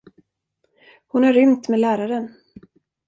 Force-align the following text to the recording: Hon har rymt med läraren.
Hon 1.07 1.23
har 1.23 1.33
rymt 1.33 1.67
med 1.67 1.79
läraren. 1.79 2.35